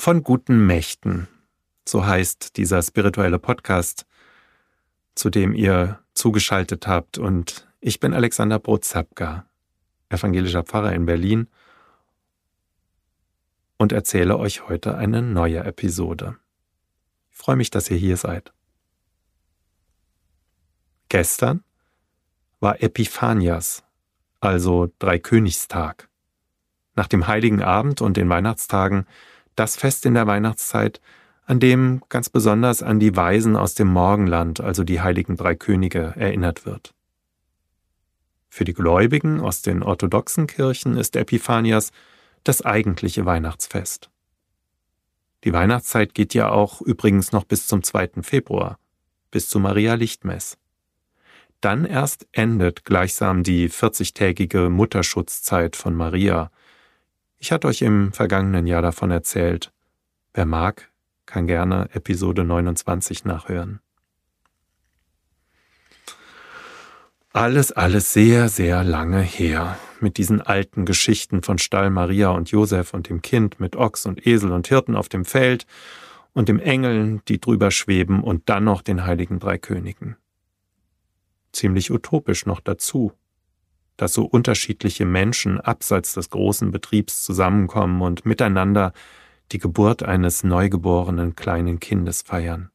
von 0.00 0.22
guten 0.22 0.66
Mächten. 0.66 1.28
So 1.86 2.06
heißt 2.06 2.56
dieser 2.56 2.80
spirituelle 2.80 3.38
Podcast, 3.38 4.06
zu 5.14 5.28
dem 5.28 5.52
ihr 5.52 5.98
zugeschaltet 6.14 6.86
habt. 6.86 7.18
Und 7.18 7.68
ich 7.80 8.00
bin 8.00 8.14
Alexander 8.14 8.58
Brotzapka, 8.58 9.44
evangelischer 10.08 10.62
Pfarrer 10.62 10.94
in 10.94 11.04
Berlin 11.04 11.48
und 13.76 13.92
erzähle 13.92 14.38
euch 14.38 14.66
heute 14.70 14.96
eine 14.96 15.20
neue 15.20 15.58
Episode. 15.64 16.38
Ich 17.30 17.36
freue 17.36 17.56
mich, 17.56 17.68
dass 17.68 17.90
ihr 17.90 17.98
hier 17.98 18.16
seid. 18.16 18.54
Gestern 21.10 21.62
war 22.58 22.82
Epiphanias, 22.82 23.84
also 24.40 24.90
Dreikönigstag. 24.98 26.08
Nach 26.94 27.06
dem 27.06 27.26
Heiligen 27.26 27.62
Abend 27.62 28.00
und 28.00 28.16
den 28.16 28.30
Weihnachtstagen 28.30 29.04
das 29.56 29.76
Fest 29.76 30.06
in 30.06 30.14
der 30.14 30.26
Weihnachtszeit, 30.26 31.00
an 31.44 31.60
dem 31.60 32.02
ganz 32.08 32.28
besonders 32.28 32.82
an 32.82 33.00
die 33.00 33.16
Weisen 33.16 33.56
aus 33.56 33.74
dem 33.74 33.88
Morgenland, 33.88 34.60
also 34.60 34.84
die 34.84 35.00
heiligen 35.00 35.36
drei 35.36 35.54
Könige, 35.54 36.14
erinnert 36.16 36.64
wird. 36.64 36.94
Für 38.48 38.64
die 38.64 38.74
Gläubigen 38.74 39.40
aus 39.40 39.62
den 39.62 39.82
orthodoxen 39.82 40.46
Kirchen 40.46 40.96
ist 40.96 41.16
Epiphanias 41.16 41.92
das 42.44 42.62
eigentliche 42.62 43.26
Weihnachtsfest. 43.26 44.10
Die 45.44 45.52
Weihnachtszeit 45.52 46.14
geht 46.14 46.34
ja 46.34 46.50
auch 46.50 46.80
übrigens 46.82 47.32
noch 47.32 47.44
bis 47.44 47.66
zum 47.66 47.82
2. 47.82 48.22
Februar, 48.22 48.78
bis 49.30 49.48
zu 49.48 49.58
Maria 49.58 49.94
Lichtmess. 49.94 50.58
Dann 51.60 51.84
erst 51.84 52.26
endet 52.32 52.84
gleichsam 52.84 53.42
die 53.42 53.70
40-tägige 53.70 54.68
Mutterschutzzeit 54.68 55.76
von 55.76 55.94
Maria, 55.94 56.50
ich 57.40 57.52
hatte 57.52 57.66
euch 57.66 57.82
im 57.82 58.12
vergangenen 58.12 58.66
Jahr 58.66 58.82
davon 58.82 59.10
erzählt. 59.10 59.72
Wer 60.34 60.46
mag, 60.46 60.90
kann 61.26 61.46
gerne 61.46 61.88
Episode 61.92 62.44
29 62.44 63.24
nachhören. 63.24 63.80
Alles, 67.32 67.72
alles 67.72 68.12
sehr, 68.12 68.48
sehr 68.48 68.84
lange 68.84 69.20
her. 69.20 69.78
Mit 70.00 70.18
diesen 70.18 70.40
alten 70.40 70.84
Geschichten 70.84 71.42
von 71.42 71.58
Stall 71.58 71.88
Maria 71.88 72.28
und 72.30 72.50
Josef 72.50 72.92
und 72.92 73.08
dem 73.08 73.22
Kind 73.22 73.58
mit 73.58 73.74
Ochs 73.74 74.04
und 74.04 74.26
Esel 74.26 74.52
und 74.52 74.68
Hirten 74.68 74.94
auf 74.94 75.08
dem 75.08 75.24
Feld 75.24 75.66
und 76.32 76.48
dem 76.48 76.58
Engeln, 76.58 77.22
die 77.28 77.40
drüber 77.40 77.70
schweben 77.70 78.22
und 78.22 78.48
dann 78.48 78.64
noch 78.64 78.82
den 78.82 79.04
heiligen 79.04 79.38
drei 79.38 79.58
Königen. 79.58 80.16
Ziemlich 81.52 81.90
utopisch 81.90 82.46
noch 82.46 82.60
dazu 82.60 83.12
dass 84.00 84.14
so 84.14 84.24
unterschiedliche 84.24 85.04
Menschen 85.04 85.60
abseits 85.60 86.14
des 86.14 86.30
großen 86.30 86.70
Betriebs 86.70 87.22
zusammenkommen 87.22 88.00
und 88.00 88.24
miteinander 88.24 88.94
die 89.52 89.58
Geburt 89.58 90.02
eines 90.02 90.42
neugeborenen 90.42 91.36
kleinen 91.36 91.80
Kindes 91.80 92.22
feiern, 92.22 92.70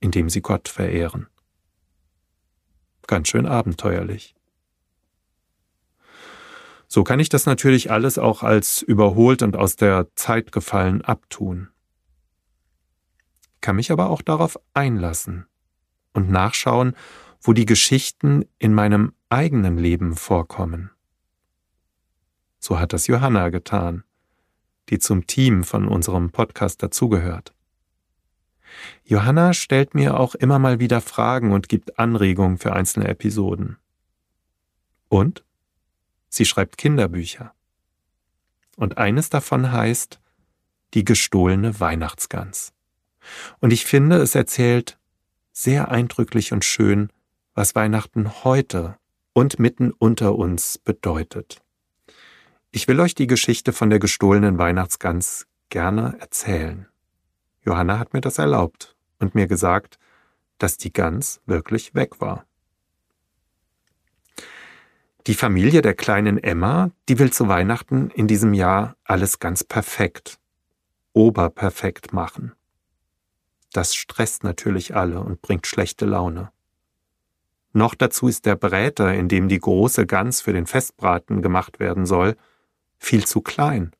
indem 0.00 0.28
sie 0.28 0.40
Gott 0.40 0.68
verehren. 0.68 1.28
Ganz 3.06 3.28
schön 3.28 3.46
abenteuerlich. 3.46 4.34
So 6.88 7.04
kann 7.04 7.20
ich 7.20 7.28
das 7.28 7.46
natürlich 7.46 7.92
alles 7.92 8.18
auch 8.18 8.42
als 8.42 8.82
überholt 8.82 9.40
und 9.42 9.54
aus 9.54 9.76
der 9.76 10.08
Zeit 10.16 10.50
gefallen 10.50 11.02
abtun. 11.02 11.68
Kann 13.60 13.76
mich 13.76 13.92
aber 13.92 14.10
auch 14.10 14.20
darauf 14.20 14.58
einlassen 14.72 15.46
und 16.12 16.28
nachschauen, 16.28 16.96
wo 17.40 17.52
die 17.52 17.66
Geschichten 17.66 18.46
in 18.58 18.74
meinem 18.74 19.12
eigenen 19.34 19.76
Leben 19.78 20.14
vorkommen. 20.14 20.92
So 22.60 22.78
hat 22.78 22.92
das 22.92 23.08
Johanna 23.08 23.48
getan, 23.48 24.04
die 24.88 25.00
zum 25.00 25.26
Team 25.26 25.64
von 25.64 25.88
unserem 25.88 26.30
Podcast 26.30 26.82
dazugehört. 26.82 27.52
Johanna 29.04 29.52
stellt 29.52 29.94
mir 29.94 30.18
auch 30.20 30.36
immer 30.36 30.60
mal 30.60 30.78
wieder 30.78 31.00
Fragen 31.00 31.50
und 31.50 31.68
gibt 31.68 31.98
Anregungen 31.98 32.58
für 32.58 32.72
einzelne 32.72 33.08
Episoden. 33.08 33.78
Und 35.08 35.44
sie 36.28 36.44
schreibt 36.44 36.78
Kinderbücher. 36.78 37.52
Und 38.76 38.98
eines 38.98 39.30
davon 39.30 39.72
heißt 39.72 40.20
Die 40.94 41.04
gestohlene 41.04 41.80
Weihnachtsgans. 41.80 42.72
Und 43.58 43.72
ich 43.72 43.84
finde, 43.84 44.16
es 44.18 44.36
erzählt 44.36 44.96
sehr 45.52 45.90
eindrücklich 45.90 46.52
und 46.52 46.64
schön 46.64 47.10
was 47.54 47.74
Weihnachten 47.74 48.44
heute 48.44 48.96
und 49.34 49.58
mitten 49.58 49.90
unter 49.90 50.36
uns 50.36 50.78
bedeutet. 50.78 51.60
Ich 52.70 52.88
will 52.88 52.98
euch 53.00 53.14
die 53.14 53.26
Geschichte 53.26 53.74
von 53.74 53.90
der 53.90 53.98
gestohlenen 53.98 54.56
Weihnachtsgans 54.56 55.46
gerne 55.68 56.16
erzählen. 56.20 56.86
Johanna 57.62 57.98
hat 57.98 58.14
mir 58.14 58.20
das 58.20 58.38
erlaubt 58.38 58.96
und 59.18 59.34
mir 59.34 59.46
gesagt, 59.46 59.98
dass 60.58 60.78
die 60.78 60.92
Gans 60.92 61.42
wirklich 61.46 61.94
weg 61.94 62.20
war. 62.20 62.46
Die 65.26 65.34
Familie 65.34 65.82
der 65.82 65.94
kleinen 65.94 66.38
Emma, 66.38 66.90
die 67.08 67.18
will 67.18 67.32
zu 67.32 67.48
Weihnachten 67.48 68.10
in 68.10 68.28
diesem 68.28 68.54
Jahr 68.54 68.96
alles 69.04 69.38
ganz 69.38 69.64
perfekt, 69.64 70.38
oberperfekt 71.12 72.12
machen. 72.12 72.52
Das 73.72 73.94
stresst 73.94 74.44
natürlich 74.44 74.94
alle 74.94 75.20
und 75.20 75.42
bringt 75.42 75.66
schlechte 75.66 76.04
Laune. 76.04 76.53
Noch 77.76 77.96
dazu 77.96 78.28
ist 78.28 78.46
der 78.46 78.54
Bräter, 78.54 79.12
in 79.12 79.28
dem 79.28 79.48
die 79.48 79.58
große 79.58 80.06
Gans 80.06 80.40
für 80.40 80.52
den 80.52 80.66
Festbraten 80.66 81.42
gemacht 81.42 81.80
werden 81.80 82.06
soll, 82.06 82.36
viel 82.98 83.26
zu 83.26 83.40
klein. 83.40 83.90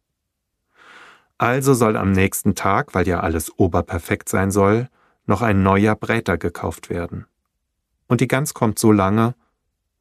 Also 1.38 1.74
soll 1.74 1.96
am 1.96 2.12
nächsten 2.12 2.54
Tag, 2.54 2.94
weil 2.94 3.08
ja 3.08 3.18
alles 3.18 3.58
oberperfekt 3.58 4.28
sein 4.28 4.52
soll, 4.52 4.88
noch 5.26 5.42
ein 5.42 5.64
neuer 5.64 5.96
Bräter 5.96 6.38
gekauft 6.38 6.88
werden. 6.88 7.26
Und 8.06 8.20
die 8.20 8.28
Gans 8.28 8.54
kommt 8.54 8.78
so 8.78 8.92
lange, 8.92 9.34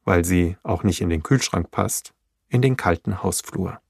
weil 0.04 0.24
sie 0.24 0.56
auch 0.62 0.84
nicht 0.84 1.00
in 1.00 1.08
den 1.08 1.24
Kühlschrank 1.24 1.72
passt, 1.72 2.14
in 2.48 2.62
den 2.62 2.76
kalten 2.76 3.24
Hausflur. 3.24 3.80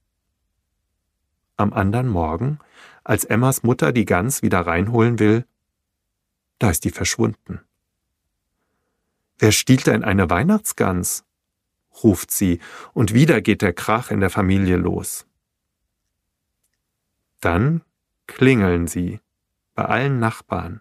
Am 1.59 1.75
anderen 1.75 2.09
Morgen, 2.09 2.59
als 3.05 3.27
Emmas 3.27 3.63
Mutter 3.63 3.93
die 3.93 4.07
Gans 4.07 4.41
wieder 4.41 4.61
reinholen 4.61 5.19
will, 5.19 5.45
da 6.59 6.71
ist 6.71 6.85
die 6.85 6.91
verschwunden. 6.91 7.61
Wer 9.39 9.53
stiehlt 9.53 9.87
denn 9.87 10.05
eine 10.05 10.31
Weihnachtsgans? 10.31 11.25
ruft 12.03 12.31
sie, 12.33 12.59
und 12.93 13.15
wieder 13.15 13.41
geht 13.41 13.63
der 13.63 13.73
Krach 13.73 14.11
in 14.11 14.21
der 14.21 14.31
Familie 14.31 14.77
los. 14.77 15.27
Dann 17.41 17.83
klingeln 18.27 18.89
sie 18.89 19.21
bei 19.75 19.85
allen 19.85 20.19
Nachbarn 20.19 20.81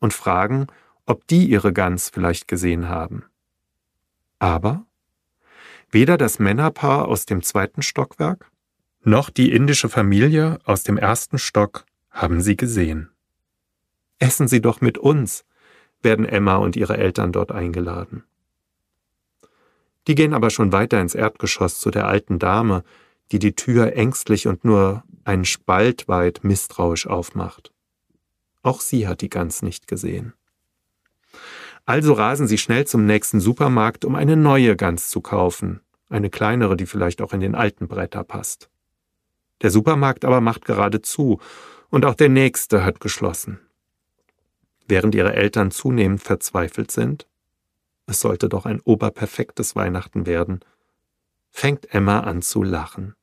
und 0.00 0.12
fragen, 0.12 0.66
ob 1.06 1.26
die 1.28 1.46
ihre 1.46 1.72
Gans 1.72 2.10
vielleicht 2.10 2.48
gesehen 2.48 2.88
haben. 2.88 3.24
Aber 4.38 4.86
weder 5.90 6.18
das 6.18 6.38
Männerpaar 6.38 7.08
aus 7.08 7.24
dem 7.26 7.42
zweiten 7.42 7.82
Stockwerk 7.82 8.50
noch 9.02 9.30
die 9.30 9.52
indische 9.52 9.88
Familie 9.88 10.58
aus 10.64 10.82
dem 10.82 10.96
ersten 10.96 11.38
Stock 11.38 11.84
haben 12.10 12.40
sie 12.40 12.56
gesehen. 12.56 13.10
Essen 14.18 14.48
Sie 14.48 14.60
doch 14.60 14.80
mit 14.80 14.96
uns, 14.96 15.44
werden 16.04 16.26
Emma 16.26 16.56
und 16.56 16.76
ihre 16.76 16.96
Eltern 16.96 17.32
dort 17.32 17.50
eingeladen. 17.50 18.24
Die 20.06 20.14
gehen 20.14 20.34
aber 20.34 20.50
schon 20.50 20.72
weiter 20.72 21.00
ins 21.00 21.14
Erdgeschoss 21.14 21.80
zu 21.80 21.90
der 21.90 22.06
alten 22.06 22.38
Dame, 22.38 22.84
die 23.32 23.38
die 23.38 23.56
Tür 23.56 23.94
ängstlich 23.94 24.46
und 24.46 24.64
nur 24.64 25.02
einen 25.24 25.46
Spalt 25.46 26.08
weit 26.08 26.44
misstrauisch 26.44 27.06
aufmacht. 27.06 27.72
Auch 28.62 28.80
sie 28.80 29.08
hat 29.08 29.22
die 29.22 29.30
Gans 29.30 29.62
nicht 29.62 29.88
gesehen. 29.88 30.34
Also 31.86 32.12
rasen 32.12 32.46
sie 32.46 32.58
schnell 32.58 32.86
zum 32.86 33.06
nächsten 33.06 33.40
Supermarkt, 33.40 34.04
um 34.04 34.14
eine 34.14 34.36
neue 34.36 34.76
Gans 34.76 35.08
zu 35.08 35.20
kaufen, 35.20 35.80
eine 36.08 36.30
kleinere, 36.30 36.76
die 36.76 36.86
vielleicht 36.86 37.20
auch 37.20 37.32
in 37.32 37.40
den 37.40 37.54
alten 37.54 37.88
Bretter 37.88 38.24
passt. 38.24 38.70
Der 39.62 39.70
Supermarkt 39.70 40.24
aber 40.24 40.40
macht 40.40 40.64
gerade 40.64 41.02
zu, 41.02 41.40
und 41.90 42.04
auch 42.04 42.14
der 42.14 42.28
nächste 42.28 42.84
hat 42.84 43.00
geschlossen 43.00 43.63
während 44.86 45.14
ihre 45.14 45.34
Eltern 45.34 45.70
zunehmend 45.70 46.22
verzweifelt 46.22 46.90
sind? 46.90 47.26
Es 48.06 48.20
sollte 48.20 48.48
doch 48.48 48.66
ein 48.66 48.80
oberperfektes 48.80 49.76
Weihnachten 49.76 50.26
werden. 50.26 50.60
Fängt 51.50 51.94
Emma 51.94 52.20
an 52.20 52.42
zu 52.42 52.62
lachen. 52.62 53.14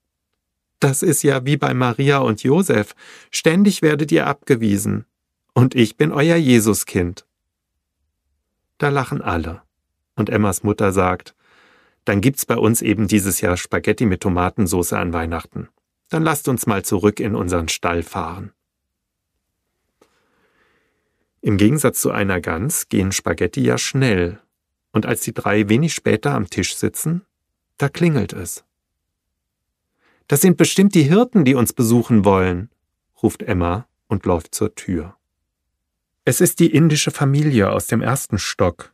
Das 0.80 1.04
ist 1.04 1.22
ja 1.22 1.46
wie 1.46 1.58
bei 1.58 1.74
Maria 1.74 2.20
und 2.20 2.42
Josef. 2.42 2.96
Ständig 3.30 3.82
werdet 3.82 4.12
ihr 4.12 4.26
abgewiesen. 4.26 5.06
Und 5.54 5.76
ich 5.76 5.98
bin 5.98 6.12
euer 6.12 6.38
Jesuskind. 6.38 7.26
Da 8.80 8.90
lachen 8.90 9.22
alle. 9.22 9.62
Und 10.16 10.30
Emmas 10.30 10.64
Mutter 10.64 10.92
sagt, 10.92 11.36
dann 12.06 12.20
gibt's 12.20 12.48
bei 12.48 12.58
uns 12.58 12.82
eben 12.82 13.08
dieses 13.08 13.42
Jahr 13.42 13.58
Spaghetti 13.58 14.08
mit 14.08 14.22
Tomatensauce 14.22 14.94
an 14.94 15.14
Weihnachten. 15.14 15.70
Dann 16.10 16.24
lasst 16.24 16.48
uns 16.48 16.66
mal 16.66 16.84
zurück 16.84 17.20
in 17.20 17.36
unseren 17.36 17.70
Stall 17.70 18.02
fahren. 18.02 18.52
Im 21.42 21.58
Gegensatz 21.58 22.02
zu 22.02 22.12
einer 22.12 22.40
Gans 22.40 22.88
gehen 22.88 23.12
Spaghetti 23.12 23.62
ja 23.62 23.80
schnell, 23.80 24.40
und 24.92 25.08
als 25.08 25.22
die 25.22 25.34
drei 25.34 25.70
wenig 25.70 25.94
später 25.94 26.36
am 26.36 26.50
Tisch 26.50 26.76
sitzen, 26.76 27.26
da 27.78 27.90
klingelt 27.90 28.32
es. 28.32 28.64
Das 30.28 30.42
sind 30.42 30.56
bestimmt 30.56 30.94
die 30.94 31.04
Hirten, 31.04 31.44
die 31.44 31.56
uns 31.56 31.74
besuchen 31.74 32.26
wollen, 32.26 32.70
ruft 33.22 33.42
Emma 33.42 33.88
und 34.08 34.26
läuft 34.26 34.54
zur 34.54 34.76
Tür. 34.76 35.18
Es 36.26 36.42
ist 36.42 36.60
die 36.60 36.72
indische 36.72 37.10
Familie 37.10 37.72
aus 37.72 37.88
dem 37.88 38.02
ersten 38.02 38.38
Stock, 38.38 38.94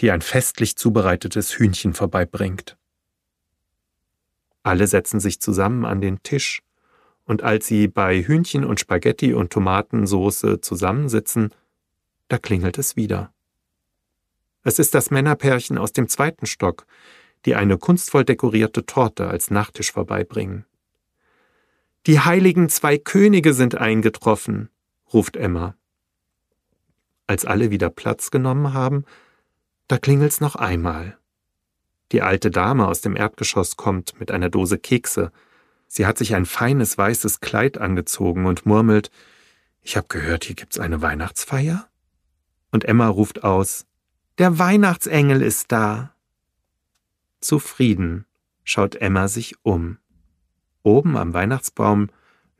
die 0.00 0.12
ein 0.12 0.22
festlich 0.22 0.76
zubereitetes 0.76 1.58
Hühnchen 1.58 1.92
vorbeibringt. 1.92 2.76
Alle 4.62 4.86
setzen 4.86 5.18
sich 5.18 5.40
zusammen 5.40 5.84
an 5.84 6.00
den 6.00 6.22
Tisch, 6.22 6.62
und 7.24 7.42
als 7.42 7.66
sie 7.66 7.88
bei 7.88 8.22
Hühnchen 8.22 8.64
und 8.64 8.78
Spaghetti 8.78 9.34
und 9.34 9.52
Tomatensoße 9.52 10.60
zusammensitzen, 10.60 11.50
da 12.28 12.38
klingelt 12.38 12.78
es 12.78 12.96
wieder. 12.96 13.32
Es 14.62 14.78
ist 14.78 14.94
das 14.94 15.10
Männerpärchen 15.10 15.78
aus 15.78 15.92
dem 15.92 16.08
zweiten 16.08 16.46
Stock, 16.46 16.86
die 17.44 17.54
eine 17.54 17.76
kunstvoll 17.76 18.24
dekorierte 18.24 18.86
Torte 18.86 19.28
als 19.28 19.50
Nachtisch 19.50 19.92
vorbeibringen. 19.92 20.64
Die 22.06 22.20
heiligen 22.20 22.68
zwei 22.68 22.98
Könige 22.98 23.54
sind 23.54 23.76
eingetroffen, 23.76 24.70
ruft 25.12 25.36
Emma. 25.36 25.76
Als 27.26 27.44
alle 27.44 27.70
wieder 27.70 27.90
Platz 27.90 28.30
genommen 28.30 28.74
haben, 28.74 29.04
da 29.88 29.98
klingelt's 29.98 30.40
noch 30.40 30.56
einmal. 30.56 31.18
Die 32.12 32.22
alte 32.22 32.50
Dame 32.50 32.86
aus 32.86 33.00
dem 33.00 33.16
Erdgeschoss 33.16 33.76
kommt 33.76 34.18
mit 34.20 34.30
einer 34.30 34.50
Dose 34.50 34.78
Kekse. 34.78 35.32
Sie 35.88 36.06
hat 36.06 36.18
sich 36.18 36.34
ein 36.34 36.46
feines 36.46 36.96
weißes 36.96 37.40
Kleid 37.40 37.78
angezogen 37.78 38.46
und 38.46 38.66
murmelt 38.66 39.10
Ich 39.82 39.96
hab 39.96 40.08
gehört, 40.08 40.44
hier 40.44 40.54
gibt's 40.54 40.78
eine 40.78 41.02
Weihnachtsfeier? 41.02 41.88
Und 42.74 42.86
Emma 42.86 43.06
ruft 43.06 43.44
aus 43.44 43.86
Der 44.38 44.58
Weihnachtsengel 44.58 45.42
ist 45.42 45.70
da. 45.70 46.12
Zufrieden 47.38 48.26
schaut 48.64 48.96
Emma 48.96 49.28
sich 49.28 49.64
um. 49.64 49.98
Oben 50.82 51.16
am 51.16 51.32
Weihnachtsbaum 51.34 52.10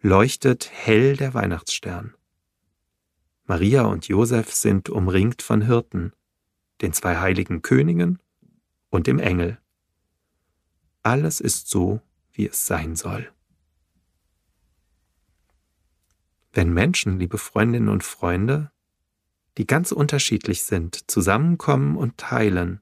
leuchtet 0.01 0.71
hell 0.73 1.17
der 1.17 1.35
Weihnachtsstern. 1.35 2.15
Maria 3.47 3.87
und 3.87 4.07
Josef 4.07 4.55
sind 4.55 4.89
umringt 4.89 5.43
von 5.43 5.63
Hirten, 5.63 6.13
den 6.81 6.93
zwei 6.93 7.17
heiligen 7.17 7.61
Königen 7.63 8.21
und 8.91 9.09
dem 9.09 9.19
Engel. 9.19 9.59
Alles 11.03 11.41
ist 11.41 11.69
so, 11.69 12.01
wie 12.31 12.47
es 12.47 12.69
sein 12.69 12.95
soll. 12.95 13.33
Wenn 16.53 16.73
Menschen, 16.73 17.19
liebe 17.19 17.37
Freundinnen 17.37 17.89
und 17.89 18.05
Freunde, 18.05 18.71
die 19.59 19.67
ganz 19.67 19.93
unterschiedlich 19.93 20.65
sind, 20.65 21.11
zusammenkommen 21.11 21.97
und 21.97 22.19
teilen, 22.19 22.81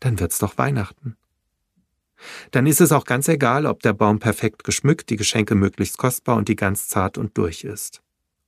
dann 0.00 0.18
wird's 0.20 0.38
doch 0.38 0.58
Weihnachten 0.58 1.16
dann 2.50 2.66
ist 2.66 2.80
es 2.80 2.92
auch 2.92 3.04
ganz 3.04 3.28
egal, 3.28 3.66
ob 3.66 3.82
der 3.82 3.92
Baum 3.92 4.18
perfekt 4.18 4.64
geschmückt, 4.64 5.10
die 5.10 5.16
Geschenke 5.16 5.54
möglichst 5.54 5.98
kostbar 5.98 6.36
und 6.36 6.48
die 6.48 6.56
ganz 6.56 6.88
zart 6.88 7.18
und 7.18 7.36
durch 7.36 7.64
ist. 7.64 8.02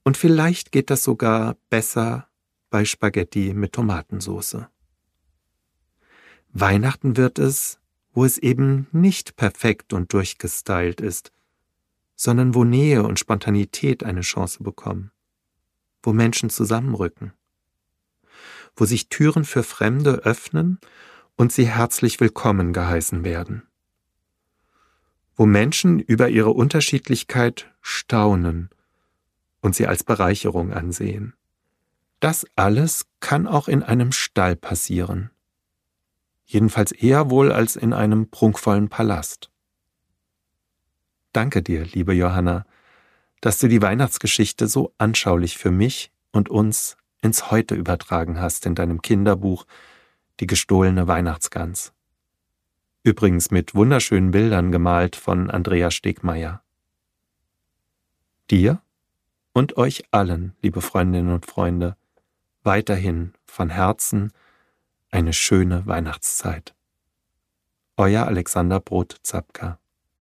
Und 0.04 0.16
vielleicht 0.16 0.72
geht 0.72 0.90
das 0.90 1.04
sogar 1.04 1.56
besser 1.70 2.28
bei 2.70 2.84
Spaghetti 2.84 3.52
mit 3.54 3.72
Tomatensauce. 3.72 4.66
Weihnachten 6.52 7.16
wird 7.16 7.38
es, 7.38 7.78
wo 8.12 8.24
es 8.24 8.38
eben 8.38 8.88
nicht 8.90 9.36
perfekt 9.36 9.92
und 9.92 10.12
durchgestylt 10.12 11.00
ist, 11.00 11.30
sondern 12.16 12.54
wo 12.54 12.64
Nähe 12.64 13.02
und 13.02 13.18
Spontanität 13.18 14.02
eine 14.02 14.22
Chance 14.22 14.62
bekommen, 14.62 15.12
wo 16.02 16.12
Menschen 16.12 16.50
zusammenrücken, 16.50 17.32
wo 18.76 18.84
sich 18.84 19.08
Türen 19.08 19.44
für 19.44 19.62
Fremde 19.62 20.14
öffnen 20.24 20.78
und 21.36 21.52
sie 21.52 21.66
herzlich 21.66 22.20
willkommen 22.20 22.72
geheißen 22.72 23.24
werden. 23.24 23.62
Wo 25.36 25.46
Menschen 25.46 26.00
über 26.00 26.28
ihre 26.28 26.50
Unterschiedlichkeit 26.50 27.72
staunen 27.80 28.70
und 29.60 29.74
sie 29.74 29.86
als 29.86 30.04
Bereicherung 30.04 30.72
ansehen. 30.72 31.34
Das 32.20 32.46
alles 32.56 33.06
kann 33.20 33.46
auch 33.46 33.68
in 33.68 33.82
einem 33.82 34.10
Stall 34.10 34.56
passieren. 34.56 35.30
Jedenfalls 36.44 36.92
eher 36.92 37.30
wohl 37.30 37.52
als 37.52 37.76
in 37.76 37.92
einem 37.92 38.30
prunkvollen 38.30 38.88
Palast. 38.88 39.50
Danke 41.32 41.62
dir, 41.62 41.84
liebe 41.84 42.14
Johanna, 42.14 42.64
dass 43.40 43.58
du 43.58 43.69
die 43.69 43.82
Weihnachtsgeschichte 43.82 44.67
so 44.67 44.93
anschaulich 44.99 45.58
für 45.58 45.70
mich 45.70 46.11
und 46.32 46.49
uns 46.49 46.96
ins 47.23 47.50
Heute 47.50 47.75
übertragen 47.75 48.40
hast 48.40 48.67
in 48.67 48.75
deinem 48.75 49.02
Kinderbuch 49.02 49.67
die 50.40 50.46
gestohlene 50.46 51.08
Weihnachtsgans. 51.08 51.93
Übrigens 53.02 53.50
mit 53.50 53.75
wunderschönen 53.75 54.31
Bildern 54.31 54.73
gemalt 54.73 55.17
von 55.17 55.50
Andrea 55.50 55.90
Stegmeier. 55.90 56.62
Dir 58.50 58.82
und 59.52 59.76
euch 59.76 60.05
allen, 60.11 60.55
liebe 60.62 60.81
Freundinnen 60.81 61.32
und 61.32 61.46
Freunde, 61.46 61.96
weiterhin 62.62 63.32
von 63.46 63.70
Herzen 63.70 64.32
eine 65.11 65.32
schöne 65.32 65.87
Weihnachtszeit. 65.87 66.75
Euer 67.96 68.26
Alexander 68.26 68.79
Brot-Zapka. 68.79 69.79